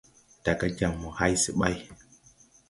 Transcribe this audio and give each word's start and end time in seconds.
Daga 0.45 0.67
jam 0.77 0.93
mo 1.01 1.09
hay 1.19 1.33
se 1.43 1.51
ɓay. 1.59 1.75